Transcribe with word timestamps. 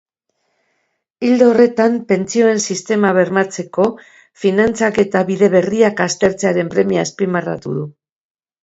Ildo 1.27 1.49
horretan, 1.49 1.99
pentsioen 2.13 2.63
sistema 2.65 3.13
bermatzeko 3.19 3.87
finantzaketa 4.47 5.25
bide 5.31 5.53
berriak 5.59 6.05
aztertzearen 6.11 6.75
premia 6.77 7.07
azpimarratu 7.09 7.81
du. 7.81 7.89